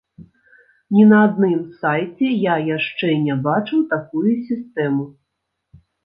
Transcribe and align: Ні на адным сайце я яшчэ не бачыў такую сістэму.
Ні 0.95 1.03
на 1.09 1.17
адным 1.25 1.59
сайце 1.83 2.27
я 2.43 2.55
яшчэ 2.77 3.09
не 3.25 3.35
бачыў 3.47 3.83
такую 3.91 4.31
сістэму. 4.47 5.03